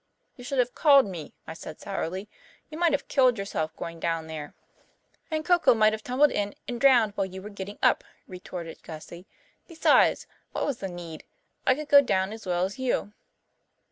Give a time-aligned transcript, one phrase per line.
[0.35, 2.27] "You should have called me," I said sourly.
[2.71, 4.55] "You might have killed yourself, going down there."
[5.29, 9.27] "And Coco might have tumbled in and drowned while you were getting up," retorted Gussie.
[9.67, 11.23] "Besides, what was the need?
[11.67, 13.13] I could go down as well as you."